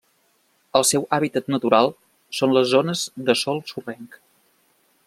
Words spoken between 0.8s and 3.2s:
seu hàbitat natural són les zones